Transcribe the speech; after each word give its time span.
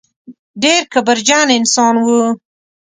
ډېر 0.63 0.81
کبرجن 0.93 1.47
انسان 1.59 1.93
و. 2.03 2.05